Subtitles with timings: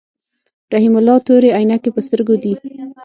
[0.73, 2.53] رحیم الله تورې عینکی په سترګو دي.